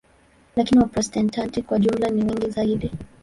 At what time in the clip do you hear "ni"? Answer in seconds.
2.09-2.23